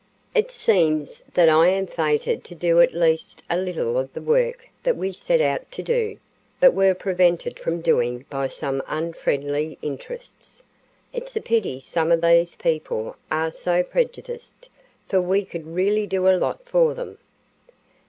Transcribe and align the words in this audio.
"It 0.33 0.49
seems 0.49 1.21
that 1.35 1.47
I 1.47 1.67
am 1.67 1.85
fated 1.85 2.43
to 2.45 2.55
do 2.55 2.81
at 2.81 2.95
least 2.95 3.43
a 3.51 3.55
little 3.55 3.99
of 3.99 4.11
the 4.13 4.21
work 4.23 4.67
that 4.81 4.97
we 4.97 5.11
set 5.11 5.39
out 5.41 5.69
to 5.73 5.83
do, 5.83 6.17
but 6.59 6.73
were 6.73 6.95
prevented 6.95 7.59
from 7.59 7.81
doing 7.81 8.25
by 8.27 8.47
some 8.47 8.81
unfriendly 8.87 9.77
interests. 9.83 10.63
It's 11.13 11.35
a 11.35 11.41
pity 11.41 11.79
some 11.81 12.11
of 12.11 12.21
these 12.21 12.55
people 12.55 13.15
are 13.29 13.51
so 13.51 13.83
prejudiced, 13.83 14.71
for 15.07 15.21
we 15.21 15.45
could 15.45 15.67
really 15.67 16.07
do 16.07 16.27
a 16.27 16.33
lot 16.35 16.65
for 16.65 16.95
them." 16.95 17.19